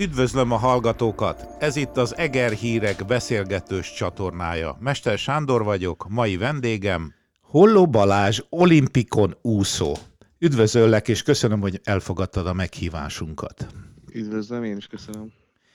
[0.00, 1.46] Üdvözlöm a hallgatókat!
[1.58, 4.76] Ez itt az Eger Hírek beszélgetős csatornája.
[4.80, 9.96] Mester Sándor vagyok, mai vendégem Holló Balázs, olimpikon úszó.
[10.38, 13.66] Üdvözöllek, és köszönöm, hogy elfogadtad a meghívásunkat.
[14.12, 15.32] Üdvözlöm, én is köszönöm,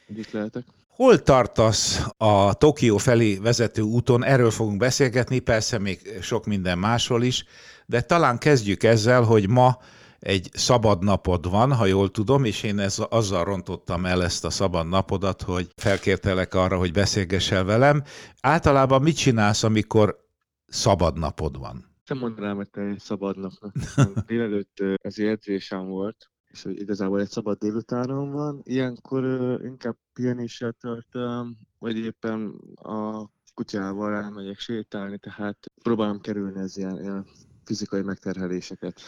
[0.08, 0.64] hogy itt lehetek.
[0.88, 4.24] Hol tartasz a Tokió felé vezető úton?
[4.24, 7.46] Erről fogunk beszélgetni, persze még sok minden másról is,
[7.86, 9.78] de talán kezdjük ezzel, hogy ma
[10.24, 14.50] egy szabad napod van, ha jól tudom, és én ez, azzal rontottam el ezt a
[14.50, 18.04] szabad napodat, hogy felkértelek arra, hogy beszélgessel velem.
[18.42, 20.18] Általában mit csinálsz, amikor
[20.66, 21.86] szabad napod van?
[22.06, 23.74] Nem mondanám, hogy egy szabad napnak.
[24.28, 28.62] Délelőtt ez edzésem volt, és igazából egy szabad délutánom van.
[28.64, 29.24] Ilyenkor
[29.64, 37.26] inkább pihenéssel töltöm, vagy éppen a kutyával elmegyek sétálni, tehát próbálom kerülni az ilyen, ilyen
[37.66, 39.02] fizikai megterheléseket.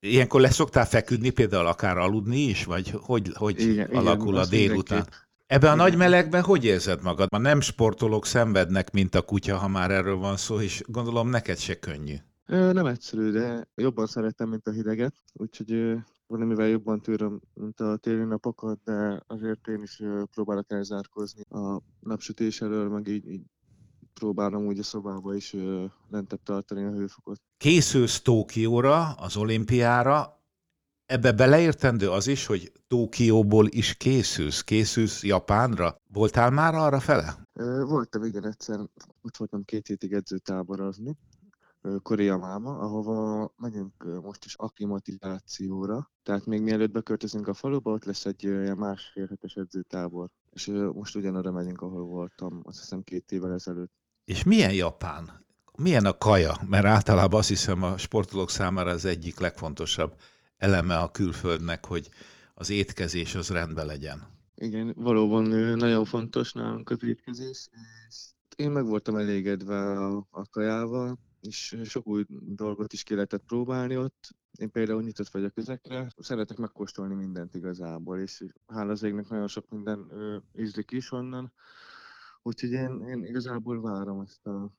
[0.00, 4.98] Ilyenkor leszoktál feküdni, például akár aludni is, vagy hogy, hogy igen, alakul igen, a délután?
[4.98, 5.24] Mindenképp.
[5.46, 5.86] Ebben a igen.
[5.86, 7.28] nagy melegben hogy érzed magad?
[7.30, 11.58] Ma nem sportolók szenvednek, mint a kutya, ha már erről van szó, és gondolom neked
[11.58, 12.14] se könnyű.
[12.46, 18.24] Nem egyszerű, de jobban szeretem, mint a hideget, úgyhogy valamivel jobban tűröm, mint a téli
[18.24, 23.42] napokat, de azért én is próbálok elzárkozni a napsütés elől, meg így, így
[24.18, 25.56] próbálom úgy a szobába is
[26.10, 27.40] lentebb tartani a hőfokot.
[27.56, 30.40] Készülsz Tókióra, az olimpiára,
[31.06, 36.00] ebbe beleértendő az is, hogy Tókióból is készülsz, készülsz Japánra.
[36.12, 37.36] Voltál már arra fele?
[37.84, 38.80] Voltam, igen, egyszer.
[39.22, 41.16] Ott voltam két hétig edzőtáborozni.
[42.02, 46.10] Korea Máma, ahova megyünk most is akklimatizációra.
[46.22, 50.28] Tehát még mielőtt beköltözünk a faluba, ott lesz egy ilyen másfél hetes edzőtábor.
[50.50, 53.92] És most ugyanarra megyünk, ahol voltam, azt hiszem két évvel ezelőtt.
[54.26, 55.44] És milyen Japán?
[55.76, 56.56] Milyen a kaja?
[56.68, 60.14] Mert általában azt hiszem a sportolók számára az egyik legfontosabb
[60.56, 62.08] eleme a külföldnek, hogy
[62.54, 64.22] az étkezés az rendben legyen.
[64.54, 65.44] Igen, valóban
[65.76, 67.68] nagyon fontos nálunk az étkezés,
[68.08, 68.16] és
[68.56, 73.96] én meg voltam elégedve a, a kajával, és sok új dolgot is ki lehetett próbálni
[73.96, 74.28] ott.
[74.58, 79.68] Én például nyitott vagyok ezekre, szeretek megkóstolni mindent igazából, és hála az égnek nagyon sok
[79.68, 80.10] minden
[80.58, 81.52] ízlik is onnan.
[82.46, 84.70] Úgyhogy én, én igazából várom ezt a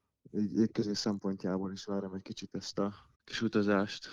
[0.56, 4.10] étkezés szempontjából is várom egy kicsit ezt a kis utazást.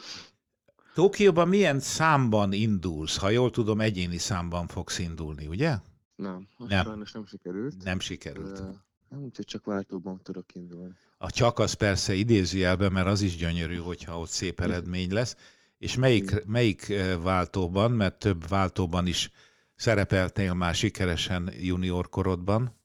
[0.94, 3.16] Tokióban milyen számban indulsz?
[3.18, 5.76] Ha jól tudom, egyéni számban fogsz indulni, ugye?
[6.14, 6.84] Nem, nem.
[6.84, 7.84] sajnos nem sikerült.
[7.84, 8.62] Nem sikerült.
[9.08, 10.92] Nem, úgyhogy csak váltóban tudok indulni.
[11.18, 15.36] A csak az persze idézőjelben, mert az is gyönyörű, hogyha ott szép eredmény lesz.
[15.78, 19.30] És melyik, melyik váltóban, mert több váltóban is
[19.74, 22.82] szerepeltél már sikeresen junior korodban?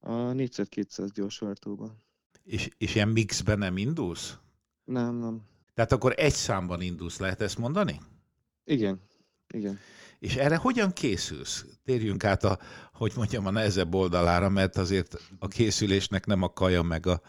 [0.00, 1.96] A 4x200 gyorsváltóban.
[2.42, 4.36] És, és ilyen mixben nem indulsz?
[4.84, 5.42] Nem, nem.
[5.74, 8.00] Tehát akkor egy számban indulsz, lehet ezt mondani?
[8.64, 9.00] Igen,
[9.48, 9.78] igen.
[10.18, 11.66] És erre hogyan készülsz?
[11.84, 12.58] Térjünk át a,
[12.92, 17.20] hogy mondjam, a nehezebb oldalára, mert azért a készülésnek nem a kaja meg a,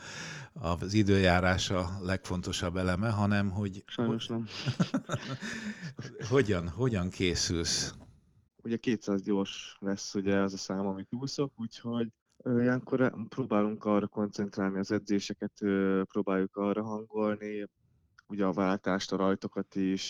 [0.53, 3.83] az időjárás a legfontosabb eleme, hanem hogy...
[3.87, 4.47] Sajnos nem.
[6.29, 7.93] hogyan, hogyan készülsz?
[8.63, 12.07] Ugye 200 gyors lesz ugye az a szám, amit úszok, úgyhogy
[12.45, 15.53] Ilyenkor próbálunk arra koncentrálni az edzéseket,
[16.03, 17.67] próbáljuk arra hangolni,
[18.27, 20.09] ugye a váltást, a rajtokat is,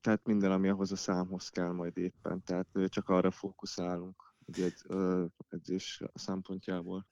[0.00, 4.70] tehát minden, ami ahhoz a számhoz kell majd éppen, tehát csak arra fókuszálunk ugye
[5.48, 7.06] edzés szempontjából.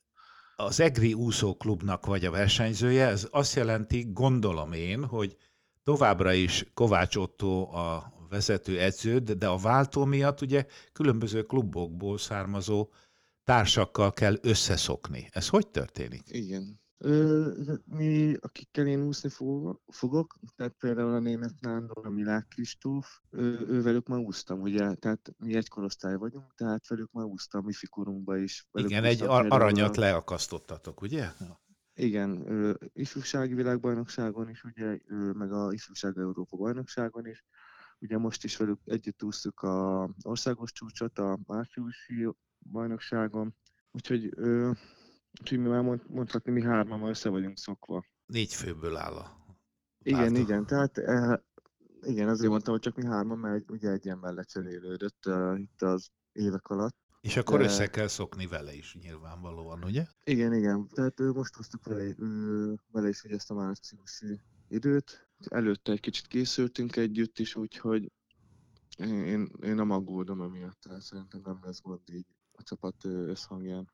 [0.56, 5.36] Az EGRI úszóklubnak vagy a versenyzője, ez azt jelenti, gondolom én, hogy
[5.82, 12.88] továbbra is Kovács Otto a vezető edződ, de a váltó miatt ugye különböző klubokból származó
[13.44, 15.28] társakkal kell összeszokni.
[15.32, 16.22] Ez hogy történik?
[16.26, 16.82] Igen.
[16.98, 17.50] Ö,
[17.84, 19.28] mi, akikkel én úszni
[19.86, 25.32] fogok, tehát például a német Nándor, a Milák Kristóf, ő, ővelük már úsztam, ugye, tehát
[25.38, 28.66] mi egy korosztály vagyunk, tehát velük már úsztam, mi fikorunkba is.
[28.72, 30.00] Igen, egy ar- aranyat a...
[30.00, 31.28] leakasztottatok, ugye?
[31.94, 37.44] Igen, ö, ifjúsági világbajnokságon is, ugye, ö, meg a ifjúság Európa bajnokságon is.
[37.98, 42.28] Ugye most is velük együtt úsztuk a országos csúcsot, a márciusi
[42.70, 43.54] bajnokságon.
[43.92, 44.70] Úgyhogy, ö,
[45.40, 48.04] úgyhogy mi már mond, mondhatni, mi hárman már össze vagyunk szokva.
[48.26, 49.44] Négy főből áll a
[49.98, 50.42] Igen, Vártam.
[50.42, 51.44] igen, tehát e,
[52.02, 56.10] igen, azért mondtam, hogy csak mi hárman, mert ugye egy ember lecserélődött uh, itt az
[56.32, 56.96] évek alatt.
[57.20, 57.64] És akkor De...
[57.64, 60.06] össze kell szokni vele is nyilvánvalóan, ugye?
[60.24, 60.88] Igen, igen.
[60.88, 65.28] Tehát ő, most hoztuk vele, ő, vele is hogy ezt a márciusi időt.
[65.48, 68.12] Előtte egy kicsit készültünk együtt is, úgyhogy
[68.98, 73.90] én, én nem aggódom emiatt, tehát szerintem nem lesz gond így a csapat összhangján.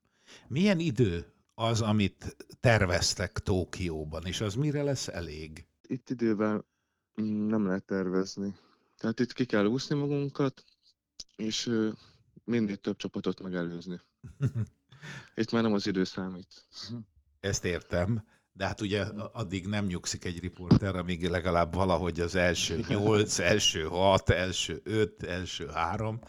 [0.48, 5.66] Milyen idő az, amit terveztek Tókióban, és az mire lesz elég?
[5.82, 6.64] Itt időben
[7.22, 8.54] mm, nem lehet tervezni.
[8.96, 10.64] Tehát itt ki kell úszni magunkat,
[11.36, 11.70] és
[12.44, 14.00] minél több csapatot megelőzni.
[15.34, 16.66] Itt már nem az idő számít.
[17.40, 19.02] Ezt értem, de hát ugye
[19.32, 25.22] addig nem nyugszik egy riporter, amíg legalább valahogy az első nyolc, első hat, első öt,
[25.22, 26.20] első három.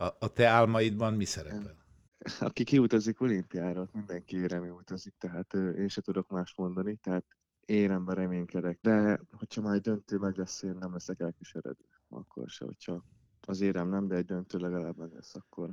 [0.00, 1.76] A, a te álmaidban mi szerepel?
[2.40, 7.24] Aki kiutazik olimpiára, mindenki remény utazik, tehát én se tudok más mondani, tehát
[7.60, 8.78] én ember reménykedek.
[8.80, 11.84] De hogyha majd döntő meg lesz, én nem leszek elkíséredő.
[12.08, 13.04] Akkor se, hogyha
[13.40, 15.70] az érem nem, de egy döntő legalább meg lesz, akkor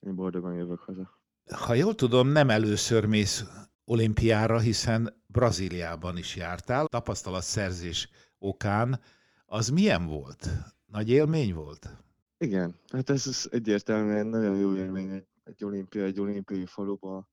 [0.00, 1.20] én boldogan jövök haza.
[1.50, 3.44] Ha jól tudom, nem először mész
[3.84, 6.86] olimpiára, hiszen Brazíliában is jártál.
[6.86, 8.08] Tapasztalatszerzés
[8.38, 9.00] okán.
[9.46, 10.48] Az milyen volt?
[10.86, 12.02] Nagy élmény volt?
[12.42, 17.28] Igen, hát ez, ez egyértelműen nagyon jó élmény egy, olimpia, egy olimpiai faluba.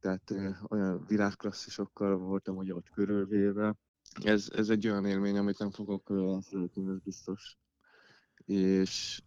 [0.00, 3.76] Tehát ö, olyan világklasszisokkal voltam ugye ott körülvéve.
[4.22, 7.58] Ez, ez egy olyan élmény, amit nem fogok elfelejteni, ez biztos.
[8.44, 9.22] És,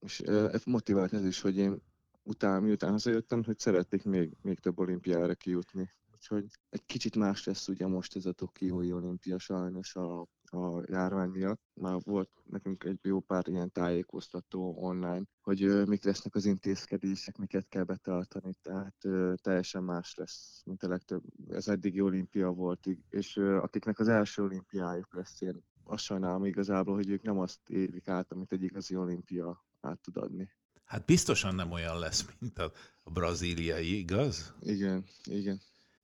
[0.00, 1.82] és ö, motivált ez is, hogy én
[2.22, 5.90] utána, miután hazajöttem, hogy szeretnék még, még több olimpiára kijutni.
[6.14, 11.28] Úgyhogy egy kicsit más lesz ugye most ez a Tokiói olimpia sajnos a, a járvány
[11.28, 11.60] miatt.
[11.74, 17.68] Már volt nekünk egy jó pár ilyen tájékoztató online, hogy mik lesznek az intézkedések, miket
[17.68, 18.96] kell betartani, tehát
[19.42, 21.22] teljesen más lesz, mint a legtöbb.
[21.48, 27.10] Ez eddigi olimpia volt, és akiknek az első olimpiájuk lesz, én azt sajnálom igazából, hogy
[27.10, 30.50] ők nem azt élik át, amit egy igazi olimpia át tud adni.
[30.84, 32.72] Hát biztosan nem olyan lesz, mint a,
[33.02, 34.54] a brazíliai, igaz?
[34.60, 35.60] Igen, igen.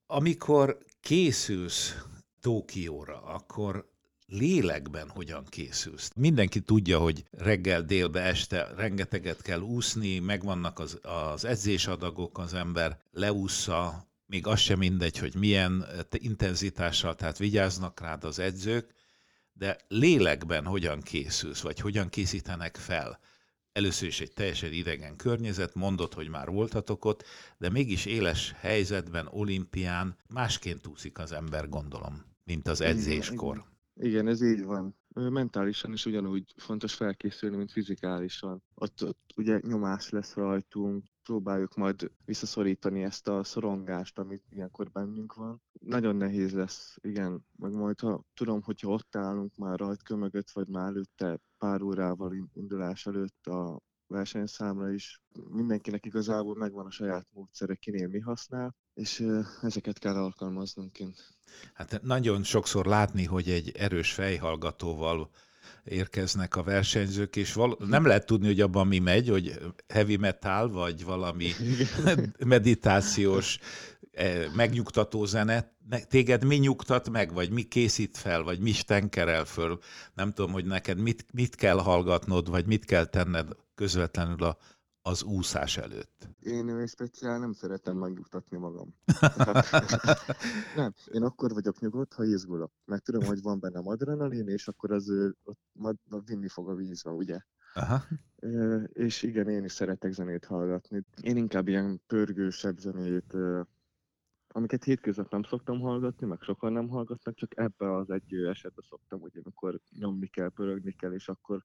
[0.06, 2.04] Amikor készülsz
[2.40, 3.96] Tókióra, akkor
[4.28, 6.10] lélekben hogyan készülsz?
[6.16, 12.98] Mindenki tudja, hogy reggel, délbe, este rengeteget kell úszni, megvannak az, az edzésadagok, az ember
[13.12, 18.94] leúszza, még az sem mindegy, hogy milyen intenzitással, tehát vigyáznak rád az edzők,
[19.52, 23.19] de lélekben hogyan készülsz, vagy hogyan készítenek fel?
[23.72, 27.25] Először is egy teljesen idegen környezet, mondott, hogy már voltatok ott,
[27.58, 33.56] de mégis éles helyzetben, olimpián másként úszik az ember, gondolom, mint az edzéskor.
[33.56, 34.96] Igen, igen ez így van.
[35.14, 38.62] Mentálisan is ugyanúgy fontos felkészülni, mint fizikálisan.
[38.74, 45.34] Ott, ott ugye nyomás lesz rajtunk, próbáljuk majd visszaszorítani ezt a szorongást, amit ilyenkor bennünk
[45.34, 45.62] van.
[45.80, 50.68] Nagyon nehéz lesz, igen, meg majd ha tudom, hogyha ott állunk már rajtkő mögött, vagy
[50.68, 57.75] már előtte pár órával indulás előtt a versenyszámra is, mindenkinek igazából megvan a saját módszere,
[57.75, 59.25] kinél mi használ, és
[59.62, 61.38] ezeket kell alkalmaznunk kint.
[61.75, 65.31] Hát nagyon sokszor látni, hogy egy erős fejhallgatóval
[65.88, 70.70] érkeznek a versenyzők, és val- nem lehet tudni, hogy abban mi megy, hogy heavy metal,
[70.70, 71.50] vagy valami
[72.46, 73.58] meditációs,
[74.12, 75.76] eh, megnyugtató zene.
[76.08, 79.79] Téged mi nyugtat meg, vagy mi készít fel, vagy mi stenkerel föl?
[80.14, 84.58] Nem tudom, hogy neked mit, mit kell hallgatnod, vagy mit kell tenned közvetlenül a
[85.08, 86.28] az úszás előtt?
[86.40, 88.94] Én speciál nem szeretem megnyugtatni magam.
[90.76, 92.72] nem, én akkor vagyok nyugodt, ha izgulok.
[92.84, 95.12] Meg tudom, hogy van bennem adrenalin, és akkor az
[95.75, 97.40] ott vinni fog a vízbe, ugye?
[97.75, 98.02] Aha.
[98.93, 101.05] És igen, én is szeretek zenét hallgatni.
[101.22, 103.34] Én inkább ilyen pörgősebb zenét,
[104.49, 109.20] amiket hétköznap nem szoktam hallgatni, meg sokan nem hallgatnak, csak ebbe az egy esetben szoktam,
[109.20, 111.64] hogy amikor nyomni kell, pörögni kell, és akkor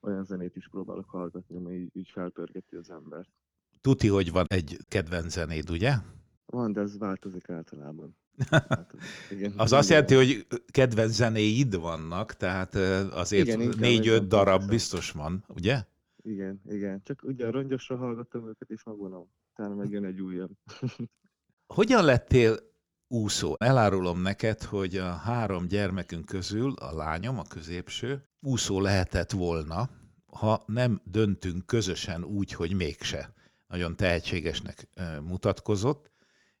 [0.00, 3.28] olyan zenét is próbálok hallgatni, ami így, így felpörgeti az embert.
[3.80, 5.94] Tuti, hogy van egy kedvenc zenéd, ugye?
[6.46, 8.16] Van, de ez változik általában.
[9.30, 12.74] Igen, az azt jelenti, hogy kedvenc zenéid vannak, tehát
[13.12, 14.68] azért négy-öt darab van.
[14.68, 15.84] biztos van, ugye?
[16.22, 17.02] Igen, igen.
[17.02, 19.28] Csak ugye a rongyosra hallgattam őket, és megvonom.
[19.52, 20.50] Utána megjön egy újabb.
[21.66, 22.56] Hogyan lettél
[23.08, 23.56] úszó?
[23.58, 29.90] Elárulom neked, hogy a három gyermekünk közül a lányom, a középső, úszó lehetett volna,
[30.26, 33.34] ha nem döntünk közösen úgy, hogy mégse.
[33.66, 34.88] Nagyon tehetségesnek
[35.22, 36.10] mutatkozott,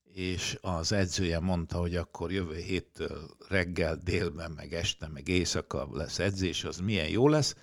[0.04, 6.18] és az edzője mondta, hogy akkor jövő héttől reggel, délben, meg este, meg éjszaka lesz
[6.18, 7.56] edzés, az milyen jó lesz,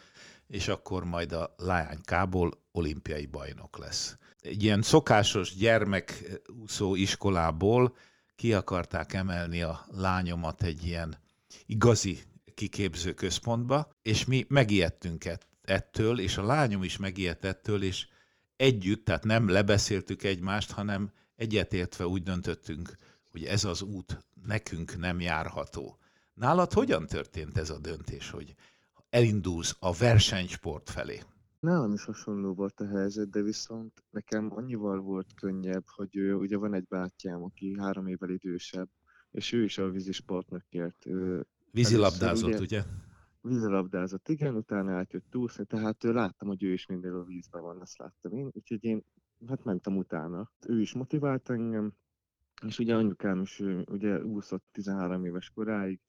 [0.47, 4.17] és akkor majd a lánykából olimpiai bajnok lesz.
[4.39, 7.95] Egy ilyen szokásos gyermekúszó iskolából
[8.35, 11.17] ki akarták emelni a lányomat egy ilyen
[11.65, 12.23] igazi
[12.53, 15.25] kiképző központba, és mi megijedtünk
[15.61, 18.07] ettől, és a lányom is megijedt ettől, és
[18.55, 22.95] együtt, tehát nem lebeszéltük egymást, hanem egyetértve úgy döntöttünk,
[23.31, 25.97] hogy ez az út nekünk nem járható.
[26.33, 28.55] Nálad hogyan történt ez a döntés, hogy
[29.09, 31.21] elindulsz a versenysport felé?
[31.65, 36.57] Nálam is hasonló volt a helyzet, de viszont nekem annyival volt könnyebb, hogy ő, ugye
[36.57, 38.89] van egy bátyám, aki három évvel idősebb,
[39.31, 41.05] és ő is a vízisportnak kért.
[41.71, 42.83] Vízilabdázott, ugye, ugye?
[43.41, 47.97] vízilabdázott, igen, utána átjött úszni, tehát láttam, hogy ő is mindig a vízben van, ezt
[47.97, 49.03] láttam én, úgyhogy én
[49.47, 50.51] hát mentem utána.
[50.67, 51.93] Ő is motivált engem,
[52.65, 55.99] és ugye anyukám is ugye úszott 13 éves koráig,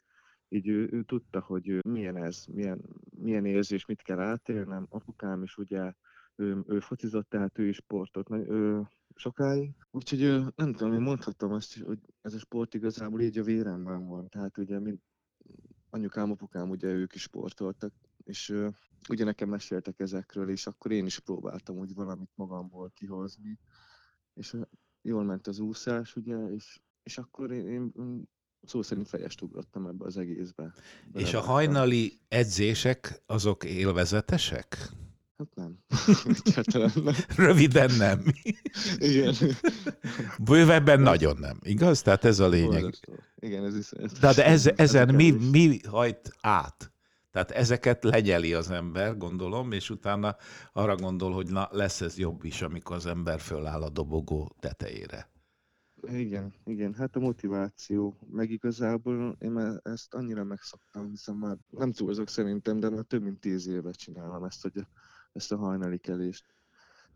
[0.49, 4.87] így ő, ő tudta, hogy milyen ez, milyen, milyen érzés, mit kell átélnem.
[4.89, 5.93] Apukám is ugye,
[6.37, 9.75] ő, ő focizott, tehát ő is sportot ő, sokáig.
[9.91, 14.29] Úgyhogy nem tudom, én mondhatom azt, hogy ez a sport igazából így a véremben van.
[14.29, 14.99] Tehát ugye mind
[15.91, 17.93] anyukám, apukám, ugye ők is sportoltak,
[18.25, 18.75] és uh,
[19.09, 23.59] ugye nekem meséltek ezekről, és akkor én is próbáltam úgy valamit magamból kihozni,
[24.35, 24.57] és
[25.03, 28.29] jól ment az úszás, ugye, és, és akkor én, én
[28.69, 30.73] szó szerint fejest ugrottam ebbe az egészbe.
[31.13, 34.91] És a hajnali edzések, azok élvezetesek?
[35.39, 35.79] Hát nem.
[37.05, 37.15] nem.
[37.37, 38.25] Röviden nem.
[38.99, 39.35] Igen.
[40.39, 42.03] Bővebben nagyon nem, igaz?
[42.03, 42.95] Tehát ez a lényeg.
[43.39, 43.91] Igen, ez is.
[44.21, 46.91] De, de ez, ezen mi, mi hajt át?
[47.37, 50.37] Tehát ezeket legyeli az ember, gondolom, és utána
[50.73, 55.29] arra gondol, hogy na, lesz ez jobb is, amikor az ember föláll a dobogó tetejére.
[56.09, 61.93] Igen, igen, hát a motiváció, meg igazából én már ezt annyira megszoktam, hiszen már nem
[61.93, 64.87] túlzok szerintem, de már több mint tíz éve csinálom ezt, hogy
[65.33, 66.45] ezt a hajnali kelést.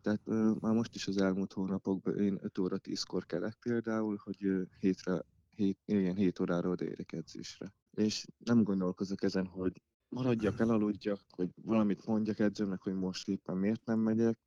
[0.03, 4.47] Tehát uh, már most is az elmúlt hónapokban én 5 óra 10-kor kelek például, hogy
[4.47, 7.73] uh, hétre, hét, ilyen 7 órára odaérek edzésre.
[7.91, 13.85] És nem gondolkozok ezen, hogy maradjak, elaludjak, hogy valamit mondjak edzőnek, hogy most éppen miért
[13.85, 14.39] nem megyek.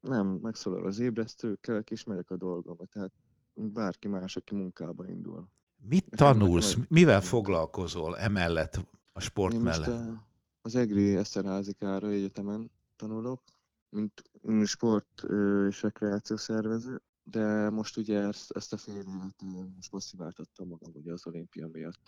[0.00, 2.86] Nem, megszólal az ébresztő, kelek és megyek a dolgomba.
[2.86, 3.12] Tehát
[3.54, 5.48] bárki más, aki munkába indul.
[5.88, 6.76] Mit tanulsz?
[6.88, 9.88] Mivel foglalkozol emellett, a sport Én mellett?
[9.88, 10.26] A,
[10.62, 13.42] az EGRI Eszterházi Károly Egyetemen tanulok,
[13.90, 14.22] mint
[14.64, 15.22] sport
[15.68, 19.42] és rekreációs szervező, de most ugye ezt, ezt a fél évet
[19.74, 22.00] most motiváltattam magam ugye az olimpia miatt.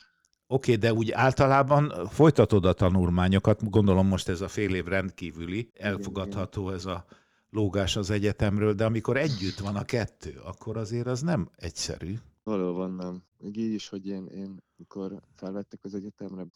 [0.48, 5.70] Oké, okay, de úgy általában folytatod a tanulmányokat, gondolom most ez a fél év rendkívüli,
[5.74, 7.04] elfogadható ez a
[7.56, 12.14] lógás az egyetemről, de amikor együtt van a kettő, akkor azért az nem egyszerű.
[12.42, 13.22] Valóban nem.
[13.38, 16.46] Még így is, hogy én, én mikor felvettek az egyetemre,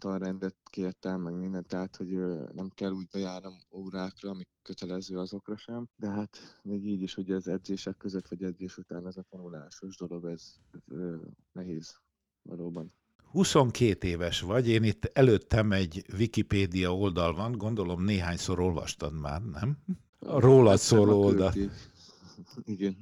[0.00, 2.08] rendet kértem, meg mindent, tehát, hogy
[2.52, 7.30] nem kell úgy bejárom órákra, ami kötelező azokra sem, de hát még így is, hogy
[7.30, 11.18] az edzések között, vagy edzés után ez a tanulásos dolog, ez, ez
[11.52, 12.00] nehéz
[12.42, 12.92] valóban.
[13.30, 19.78] 22 éves vagy, én itt előttem egy Wikipédia oldal van, gondolom néhányszor olvastad már, nem?
[20.38, 21.52] Rólad szóló oldal.
[22.64, 22.96] Igen.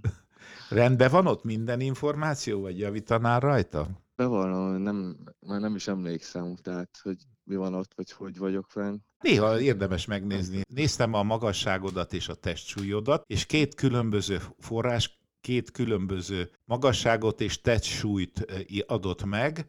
[0.68, 3.88] Rendben van ott minden információ, vagy javítanál rajta?
[4.16, 5.16] Bevallom, nem,
[5.46, 8.96] már nem is emlékszem, tehát, hogy mi van ott, vagy hogy vagyok fenn.
[9.20, 10.60] Néha érdemes megnézni.
[10.68, 18.40] Néztem a magasságodat és a testsúlyodat, és két különböző forrás, két különböző magasságot és testsúlyt
[18.40, 19.66] eh, adott meg,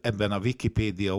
[0.00, 1.18] ebben a Wikipédia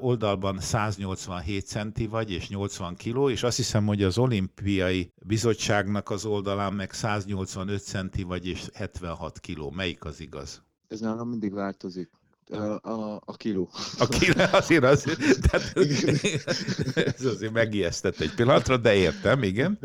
[0.00, 6.24] oldalban 187 centi vagy, és 80 kiló, és azt hiszem, hogy az olimpiai bizottságnak az
[6.24, 9.70] oldalán meg 185 centi vagy, és 76 kiló.
[9.70, 10.62] Melyik az igaz?
[10.88, 12.10] Ez nálam mindig változik.
[12.50, 13.68] A, a, a kiló.
[13.98, 15.02] A kiló, azért az,
[15.40, 15.76] tehát,
[17.16, 19.78] ez azért megijesztett egy pillanatra, de értem, igen.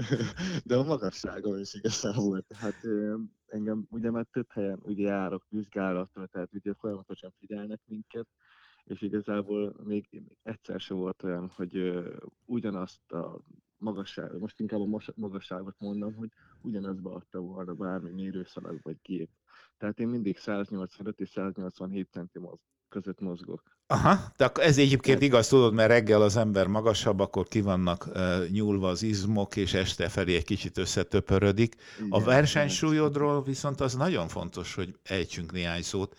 [0.64, 2.46] De a magasságom is igazából.
[2.48, 2.76] Tehát
[3.48, 8.28] engem ugye már több helyen ugye járok vizsgálatra, tehát ugye folyamatosan figyelnek minket,
[8.84, 13.42] és igazából még, egyszer se volt olyan, hogy uh, ugyanazt a
[13.78, 16.30] magasságot, most inkább a magasságot mondom, hogy
[16.62, 19.30] ugyanazt beadta volna bármi mérőszalag vagy gép.
[19.78, 22.46] Tehát én mindig 185 és 187 cm
[23.02, 23.64] között mozgok.
[23.88, 28.08] Aha, de akkor ez egyébként igaz, tudod, mert reggel az ember magasabb, akkor ki vannak
[28.08, 31.76] uh, nyúlva az izmok, és este felé egy kicsit összetöpörödik.
[31.98, 36.16] Igen, a versenysúlyodról viszont az nagyon fontos, hogy ejtsünk néhány szót.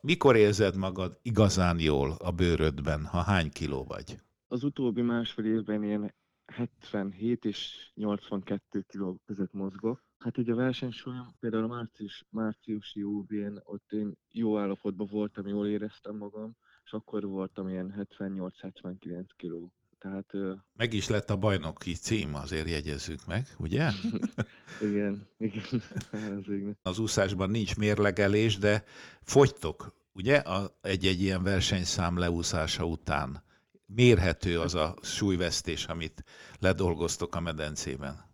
[0.00, 4.20] Mikor érzed magad igazán jól a bőrödben, ha hány kiló vagy?
[4.48, 6.14] Az utóbbi másfél évben ilyen
[6.46, 10.02] 77 és 82 kiló között mozgok.
[10.20, 15.66] Hát ugye a versenysúlyom, például a március, márciusi UB-n ott én jó állapotban voltam, jól
[15.66, 19.72] éreztem magam, és akkor voltam ilyen 78-79 kiló.
[19.98, 20.32] Tehát,
[20.76, 23.90] meg is lett a bajnoki cím, azért jegyezzük meg, ugye?
[24.88, 25.82] igen, igen.
[26.82, 28.84] Az úszásban nincs mérlegelés, de
[29.22, 30.42] fogytok, ugye,
[30.80, 33.42] egy-egy ilyen versenyszám leúszása után.
[33.86, 36.24] Mérhető az a súlyvesztés, amit
[36.58, 38.29] ledolgoztok a medencében.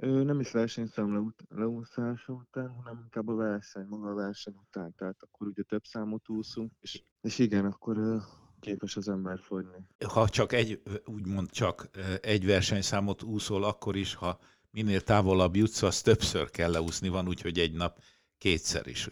[0.00, 4.94] Nem is versenyszám leúszása után, hanem inkább a verseny, maga a verseny után.
[4.96, 8.22] Tehát akkor ugye több számot úszunk, és, és igen, akkor
[8.60, 9.86] képes az ember fogyni.
[10.12, 11.88] Ha csak egy, úgymond csak
[12.20, 14.38] egy versenyszámot úszol, akkor is, ha
[14.70, 17.98] minél távolabb jutsz, az többször kell leúszni, van úgy, hogy egy nap
[18.38, 19.08] kétszer is.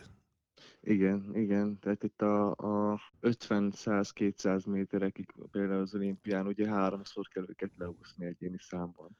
[0.81, 1.79] Igen, igen.
[1.79, 8.59] Tehát itt a, a 50-100-200 méterekig például az olimpián ugye háromszor kell őket leúszni egyéni
[8.59, 9.17] számban.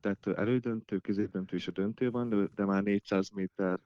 [0.00, 3.78] Tehát elődöntő, középdöntő és a döntő van, de, de már 400 méter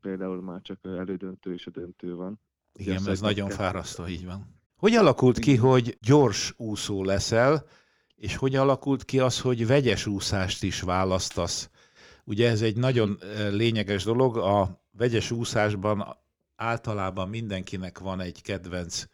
[0.00, 2.40] például már csak elődöntő és a döntő van.
[2.72, 4.54] Igen, ez nagyon fárasztó, így van.
[4.76, 7.66] Hogy alakult ki, hogy gyors úszó leszel,
[8.16, 11.70] és hogy alakult ki az, hogy vegyes úszást is választasz?
[12.24, 13.18] Ugye ez egy nagyon
[13.50, 16.16] lényeges dolog, a vegyes úszásban
[16.56, 19.04] általában mindenkinek van egy kedvenc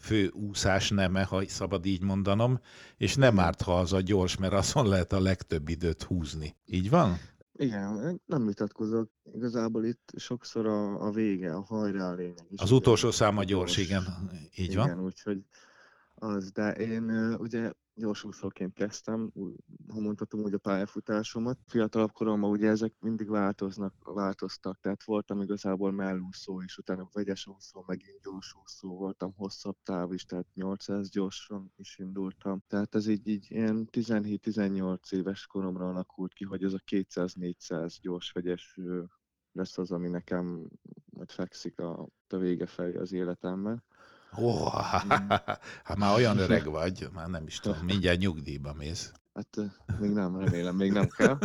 [0.00, 2.60] fő úszás neme, ha szabad így mondanom,
[2.96, 6.56] és nem árt, ha az a gyors, mert azon lehet a legtöbb időt húzni.
[6.64, 7.16] Így van?
[7.52, 9.10] Igen, nem vitatkozok.
[9.32, 12.46] Igazából itt sokszor a, a vége, a hajrá a lényeg.
[12.56, 14.02] Az utolsó szám a gyors, gyors, igen.
[14.56, 14.86] Így igen, van.
[14.86, 15.44] Igen, úgyhogy
[16.14, 19.32] az, de én ugye gyorsúszóként kezdtem,
[19.88, 21.58] ha mondhatom úgy a pályafutásomat.
[21.66, 27.84] Fiatalabb koromban ugye ezek mindig változnak, változtak, tehát voltam igazából mellúszó, és utána vegyes úszó,
[27.86, 32.62] megint gyorsúszó voltam, hosszabb táv is, tehát 800 gyorsan is indultam.
[32.66, 38.32] Tehát ez így, így ilyen 17-18 éves koromra alakult ki, hogy ez a 200-400 gyors
[38.32, 38.78] vegyes
[39.52, 40.68] lesz az, ami nekem
[41.10, 43.84] majd fekszik a, a vége felé az életemben.
[44.36, 44.72] Oh,
[45.84, 49.12] hát már olyan öreg vagy, már nem is tudom, mindjárt nyugdíjba mész.
[49.34, 49.56] Hát
[49.98, 51.38] még nem, remélem, még nem kell.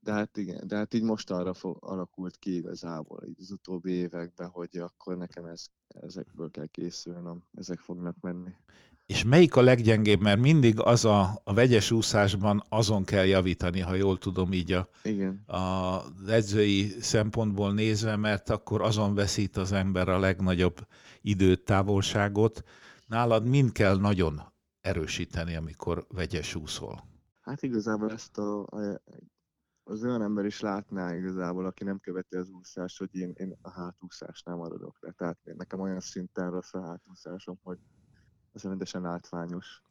[0.00, 4.48] De hát igen, de hát így most arra alakult ki igazából így az utóbbi években,
[4.48, 8.54] hogy akkor nekem ez, ezekből kell készülnöm, ezek fognak menni.
[9.12, 10.20] És melyik a leggyengébb?
[10.20, 14.88] Mert mindig az a, a vegyes úszásban azon kell javítani, ha jól tudom így a,
[15.02, 15.42] Igen.
[15.46, 20.86] a edzői szempontból nézve, mert akkor azon veszít az ember a legnagyobb
[21.20, 22.62] időt, távolságot.
[23.06, 24.40] Nálad mind kell nagyon
[24.80, 27.04] erősíteni, amikor vegyes úszol.
[27.40, 29.02] Hát igazából ezt a, a,
[29.82, 33.70] az olyan ember is látná igazából, aki nem követi az úszást, hogy én, én a
[33.70, 35.10] hátúszásnál maradok le.
[35.10, 37.78] Tehát nekem olyan szinten rossz a hátúszásom, hogy
[38.52, 39.82] az rendesen látványos.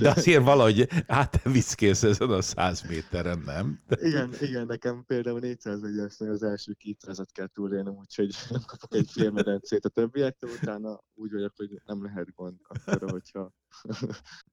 [0.00, 3.80] De azért valahogy átviszkész ezen a 100 méteren, nem?
[3.88, 9.10] Igen, igen, nekem például 400 esnél az első 200-at kell túlélnem, úgyhogy nem kapok egy
[9.10, 13.52] félmedencét a többiektől, utána úgy vagyok, hogy nem lehet gond akkor, hogyha...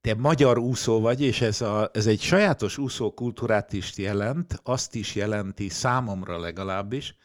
[0.02, 4.96] Te magyar úszó vagy, és ez, a, ez egy sajátos úszó kultúrát is jelent, azt
[4.96, 7.16] is jelenti számomra legalábbis,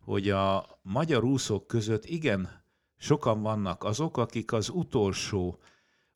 [0.00, 2.64] hogy a magyar úszók között igen
[2.98, 5.58] sokan vannak azok, akik az utolsó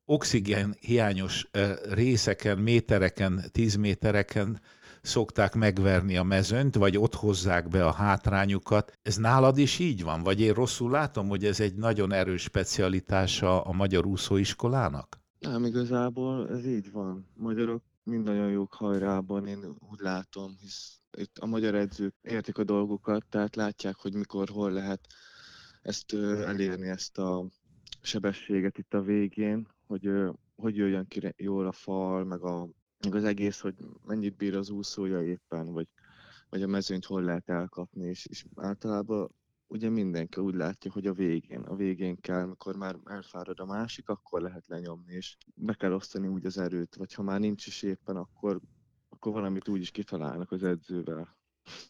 [0.05, 1.49] oxigén hiányos
[1.90, 4.61] részeken, métereken, tíz métereken
[5.03, 8.99] szokták megverni a mezőnyt, vagy ott hozzák be a hátrányukat.
[9.03, 10.23] Ez nálad is így van?
[10.23, 15.21] Vagy én rosszul látom, hogy ez egy nagyon erős specialitása a magyar úszóiskolának?
[15.38, 17.31] Nem, igazából ez így van.
[17.35, 22.64] Magyarok mind nagyon jók hajrában, én úgy látom, hisz itt a magyar edzők értik a
[22.64, 25.01] dolgokat, tehát látják, hogy mikor, hol lehet
[25.83, 26.14] ezt
[26.45, 27.47] elérni, ezt a
[28.03, 30.11] sebességet itt a végén, hogy
[30.61, 32.69] hogy jöjjön ki jól a fal, meg, a,
[33.05, 33.75] meg az egész, hogy
[34.07, 35.88] mennyit bír az úszója éppen, vagy,
[36.49, 39.35] vagy a mezőnyt hol lehet elkapni, és, és általában
[39.66, 44.09] ugye mindenki úgy látja, hogy a végén, a végén kell, amikor már elfárad a másik,
[44.09, 47.83] akkor lehet lenyomni, és be kell osztani úgy az erőt, vagy ha már nincs is
[47.83, 48.61] éppen, akkor,
[49.09, 51.38] akkor valamit úgy is kitalálnak az edzővel.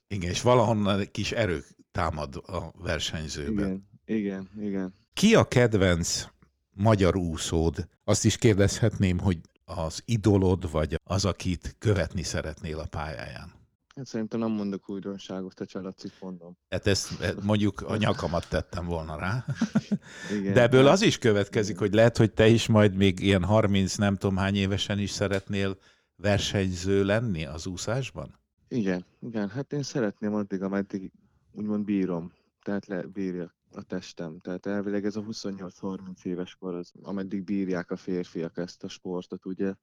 [0.09, 3.89] Igen, és valahonnan egy kis erő támad a versenyzőben.
[4.05, 4.95] Igen, igen, igen.
[5.13, 6.27] Ki a kedvenc
[6.71, 7.89] magyar úszód?
[8.05, 13.59] Azt is kérdezhetném, hogy az idolod, vagy az, akit követni szeretnél a pályáján?
[13.97, 16.57] Hát szerintem nem mondok újdonságot, a Csalacit mondom.
[16.69, 17.09] Hát ezt
[17.43, 19.45] mondjuk a nyakamat tettem volna rá.
[20.39, 23.95] Igen, De ebből az is következik, hogy lehet, hogy te is majd még ilyen 30
[23.95, 25.79] nem tudom hány évesen is szeretnél
[26.17, 28.40] versenyző lenni az úszásban?
[28.73, 31.13] Igen, igen, hát én szeretném addig, ameddig
[31.53, 34.39] úgymond bírom, tehát le, bírja a testem.
[34.39, 39.47] Tehát elvileg ez a 28-30 éves kor, az, ameddig bírják a férfiak ezt a sportot,
[39.47, 39.75] ugye?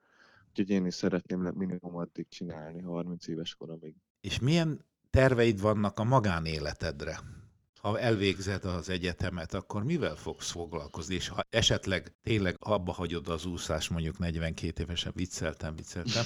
[0.50, 3.96] Úgyhogy én is szeretném minimum addig csinálni, 30 éves koromig.
[4.22, 7.20] És milyen terveid vannak a magánéletedre?
[7.88, 11.16] Ha elvégzed az egyetemet, akkor mivel fogsz foglalkozni?
[11.16, 16.24] És ha esetleg tényleg abba hagyod az úszás, mondjuk 42 évesen, vicceltem, vicceltem,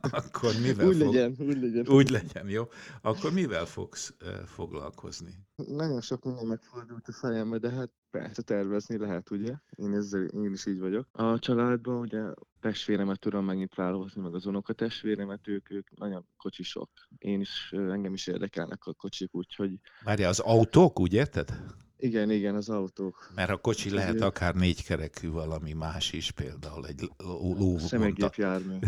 [0.18, 1.14] akkor mivel úgy fog...
[1.14, 1.88] legyen, úgy legyen.
[1.88, 2.68] Úgy legyen, jó?
[3.02, 4.14] Akkor mivel fogsz
[4.46, 5.34] foglalkozni?
[5.56, 9.54] Nagyon sok minden megfordult a fejembe, de hát persze tervezni lehet, ugye?
[9.70, 11.06] Én, ezzel, én is így vagyok.
[11.12, 12.22] A családban ugye
[12.66, 16.90] testvéremet tudom megint felhozni, meg az unoka testvéremet, ők, ők nagyon kocsisok.
[17.18, 19.80] Én is, engem is érdekelnek a kocsik, úgyhogy...
[20.04, 21.48] Várja, az autók, úgy érted?
[21.96, 23.30] Igen, igen, az autók.
[23.34, 27.78] Mert a kocsi lehet lehet akár négykerekű valami más is, például egy ló...
[27.78, 28.72] Szemegépjármű.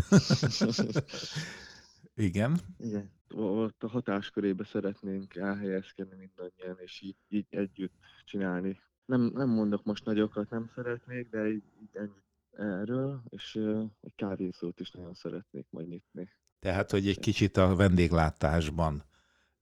[2.29, 2.61] igen.
[2.79, 3.11] Igen.
[3.35, 8.81] ott a hatáskörébe szeretnénk elhelyezkedni mindannyian, és így, így együtt csinálni.
[9.05, 12.28] Nem, nem mondok most nagyokat, nem szeretnék, de így, így ennyit
[12.59, 13.55] erről, és
[14.01, 16.29] egy kávézót is nagyon szeretnék majd nyitni.
[16.59, 19.05] Tehát, hogy egy kicsit a vendéglátásban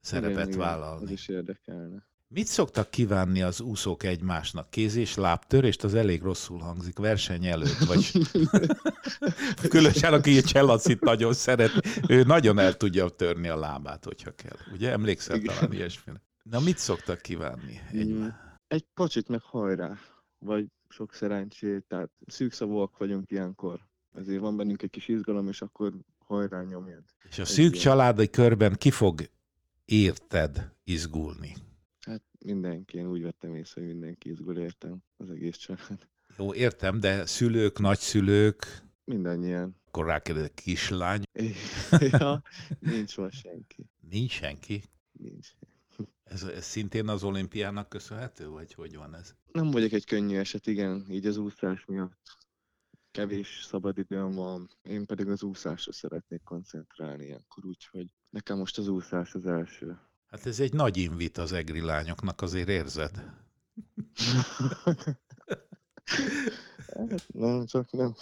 [0.00, 1.02] szerepet igen, vállalni.
[1.02, 2.06] Igen, ez is érdekelne.
[2.28, 4.70] Mit szoktak kívánni az úszók egymásnak?
[4.70, 5.84] Kéz és lábtörést?
[5.84, 8.12] Az elég rosszul hangzik verseny előtt, vagy
[9.68, 11.72] különösen aki Cselacit nagyon szeret,
[12.08, 14.56] ő nagyon el tudja törni a lábát, hogyha kell.
[14.72, 15.54] Ugye emlékszel Igen.
[15.54, 16.22] talán ilyesmire?
[16.42, 17.80] Na mit szoktak kívánni?
[17.92, 18.26] Egy, mm,
[18.66, 19.98] egy pacsit meg hajrá,
[20.38, 23.80] vagy sok szerencsét, tehát szűkszavúak vagyunk ilyenkor.
[24.14, 27.04] Ezért van bennünk egy kis izgalom, és akkor hajrá nyomjad.
[27.28, 29.20] És a szűk egy családi körben ki fog
[29.84, 31.56] érted izgulni?
[32.00, 36.08] Hát mindenki, én úgy vettem észre, hogy mindenki izgul értem, az egész család.
[36.38, 38.82] Jó, értem, de szülők, nagyszülők?
[39.04, 39.76] Mindannyian.
[39.86, 41.22] Akkor rákérdezek, kislány?
[42.12, 42.42] ja,
[42.78, 43.90] nincs most senki.
[44.00, 44.82] Nincs senki?
[45.12, 45.48] Nincs.
[46.24, 49.34] Ez, ez szintén az olimpiának köszönhető, vagy hogy van ez?
[49.56, 52.36] Nem vagyok egy könnyű eset, igen, így az úszás miatt.
[53.10, 59.34] Kevés szabadidőm van, én pedig az úszásra szeretnék koncentrálni ilyenkor, úgyhogy nekem most az úszás
[59.34, 59.98] az első.
[60.26, 63.10] Hát ez egy nagy invit az egri lányoknak, azért érzed?
[66.86, 68.14] hát nem, csak nem.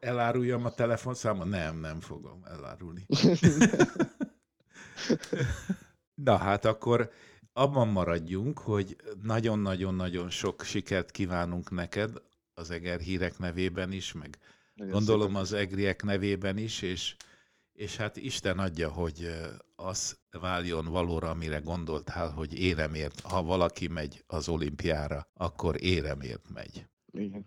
[0.00, 1.48] Eláruljam a telefonszámot?
[1.48, 3.06] Nem, nem fogom elárulni.
[6.14, 7.10] Na hát akkor
[7.52, 12.22] abban maradjunk, hogy nagyon-nagyon-nagyon sok sikert kívánunk neked
[12.54, 14.38] az Eger hírek nevében is, meg
[14.74, 15.40] Nagyon gondolom szépen.
[15.40, 17.14] az egriek nevében is, és
[17.72, 19.30] és hát Isten adja, hogy
[19.76, 26.86] az váljon valóra, amire gondoltál, hogy éremért, ha valaki megy az olimpiára, akkor éremért megy.
[27.12, 27.46] Igen.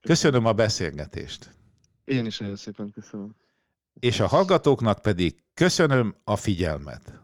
[0.00, 1.54] Köszönöm a beszélgetést.
[2.04, 3.34] Én is nagyon szépen köszönöm.
[4.00, 7.20] És a hallgatóknak pedig köszönöm a figyelmet.